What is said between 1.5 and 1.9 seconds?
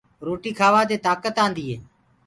هي